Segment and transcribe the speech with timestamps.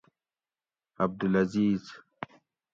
[0.99, 1.93] عبدالعزیز